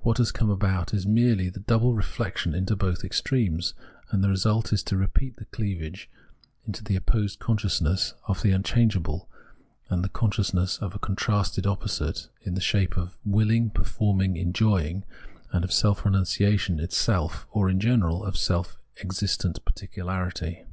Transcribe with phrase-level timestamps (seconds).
[0.00, 3.72] "What has come about is merely the double reflection into both extremes;
[4.10, 6.10] and the result is to repeat the cleavage
[6.66, 9.30] into the opposed consciousness of the un changeable
[9.88, 15.04] and the consciousness of a contrasted opposite in the shape of willing, performing, enjoying,
[15.52, 20.64] and of seK renunciation itself, or, in general, of seLf existent particularity.